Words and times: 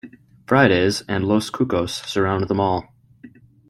Friday's, 0.47 1.03
and 1.07 1.27
Los 1.27 1.51
Cucos 1.51 2.03
surround 2.07 2.47
the 2.47 2.55
mall. 2.55 2.89